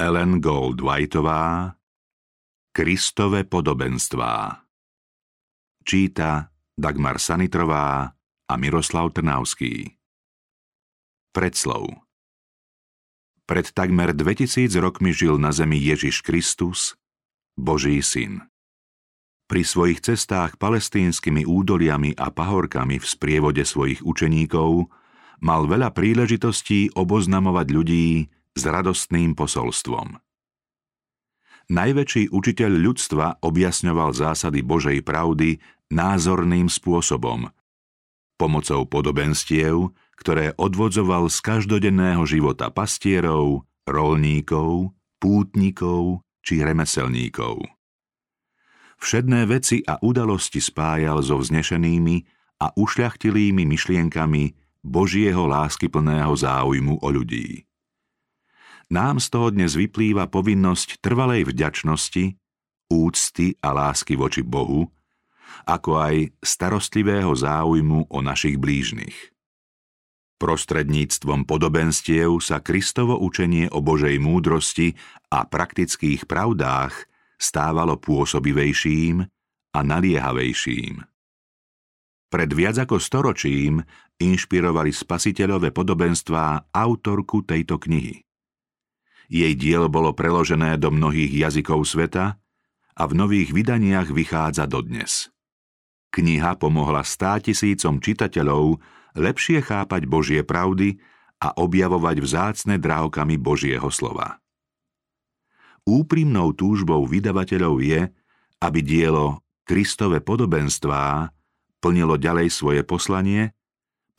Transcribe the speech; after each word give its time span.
Ellen 0.00 0.40
Gold 0.40 0.80
Whiteová 0.80 1.76
Kristové 2.72 3.44
podobenstvá 3.44 4.64
Číta 5.84 6.48
Dagmar 6.72 7.20
Sanitrová 7.20 8.08
a 8.48 8.54
Miroslav 8.56 9.12
Trnavský. 9.12 10.00
Predslov. 11.36 12.00
Pred 13.44 13.76
takmer 13.76 14.16
2000 14.16 14.72
rokmi 14.80 15.12
žil 15.12 15.36
na 15.36 15.52
zemi 15.52 15.76
Ježiš 15.76 16.24
Kristus, 16.24 16.96
Boží 17.52 18.00
syn. 18.00 18.48
Pri 19.52 19.68
svojich 19.68 20.00
cestách 20.00 20.56
palestínskymi 20.56 21.44
údoliami 21.44 22.16
a 22.16 22.32
pahorkami 22.32 22.96
v 22.96 23.04
sprievode 23.04 23.68
svojich 23.68 24.00
učeníkov 24.00 24.88
mal 25.44 25.68
veľa 25.68 25.92
príležitostí 25.92 26.88
oboznamovať 26.96 27.68
ľudí 27.68 28.39
s 28.54 28.62
radostným 28.66 29.38
posolstvom. 29.38 30.18
Najväčší 31.70 32.34
učiteľ 32.34 32.72
ľudstva 32.82 33.26
objasňoval 33.46 34.10
zásady 34.10 34.66
Božej 34.66 35.06
pravdy 35.06 35.62
názorným 35.94 36.66
spôsobom, 36.66 37.46
pomocou 38.34 38.82
podobenstiev, 38.90 39.94
ktoré 40.18 40.50
odvodzoval 40.58 41.30
z 41.30 41.38
každodenného 41.38 42.26
života 42.26 42.74
pastierov, 42.74 43.70
rolníkov, 43.86 44.92
pútnikov 45.22 46.26
či 46.42 46.58
remeselníkov. 46.58 47.62
Všedné 49.00 49.48
veci 49.48 49.80
a 49.86 49.96
udalosti 50.02 50.60
spájal 50.60 51.24
so 51.24 51.40
vznešenými 51.40 52.16
a 52.60 52.74
ušľachtilými 52.76 53.64
myšlienkami 53.64 54.52
Božieho 54.84 55.48
láskyplného 55.48 56.34
záujmu 56.36 57.00
o 57.00 57.08
ľudí. 57.08 57.69
Nám 58.90 59.22
z 59.22 59.26
toho 59.30 59.54
dnes 59.54 59.78
vyplýva 59.78 60.26
povinnosť 60.26 60.98
trvalej 60.98 61.46
vďačnosti, 61.46 62.34
úcty 62.90 63.54
a 63.62 63.70
lásky 63.70 64.18
voči 64.18 64.42
Bohu, 64.42 64.90
ako 65.62 65.90
aj 65.94 66.34
starostlivého 66.42 67.30
záujmu 67.30 68.10
o 68.10 68.18
našich 68.18 68.58
blížnych. 68.58 69.30
Prostredníctvom 70.42 71.46
podobenstiev 71.46 72.42
sa 72.42 72.58
Kristovo 72.58 73.14
učenie 73.22 73.70
o 73.70 73.78
Božej 73.78 74.18
múdrosti 74.18 74.98
a 75.30 75.46
praktických 75.46 76.26
pravdách 76.26 77.06
stávalo 77.38 77.94
pôsobivejším 77.94 79.22
a 79.70 79.78
naliehavejším. 79.86 81.06
Pred 82.26 82.50
viac 82.58 82.74
ako 82.82 82.98
storočím 82.98 83.86
inšpirovali 84.18 84.90
spasiteľové 84.90 85.70
podobenstvá 85.70 86.74
autorku 86.74 87.46
tejto 87.46 87.78
knihy. 87.78 88.26
Jej 89.30 89.54
dielo 89.54 89.86
bolo 89.86 90.10
preložené 90.10 90.74
do 90.74 90.90
mnohých 90.90 91.30
jazykov 91.46 91.86
sveta 91.86 92.34
a 92.98 93.02
v 93.06 93.12
nových 93.14 93.54
vydaniach 93.54 94.10
vychádza 94.10 94.66
dodnes. 94.66 95.30
Kniha 96.10 96.58
pomohla 96.58 97.06
státisícom 97.06 98.02
čitateľov 98.02 98.82
lepšie 99.14 99.62
chápať 99.62 100.10
Božie 100.10 100.42
pravdy 100.42 100.98
a 101.38 101.54
objavovať 101.54 102.16
vzácne 102.18 102.76
drávkami 102.82 103.38
Božieho 103.38 103.86
slova. 103.94 104.42
Úprimnou 105.86 106.50
túžbou 106.52 107.06
vydavateľov 107.06 107.74
je, 107.80 108.00
aby 108.60 108.80
dielo 108.82 109.46
Kristove 109.62 110.18
podobenstvá 110.18 111.30
plnilo 111.78 112.18
ďalej 112.18 112.50
svoje 112.50 112.82
poslanie, 112.82 113.54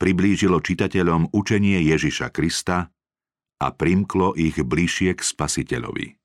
priblížilo 0.00 0.58
čitateľom 0.58 1.30
učenie 1.30 1.78
Ježiša 1.84 2.32
Krista 2.34 2.90
a 3.62 3.70
primklo 3.70 4.34
ich 4.34 4.58
bližšie 4.58 5.14
k 5.14 5.22
spasiteľovi. 5.22 6.21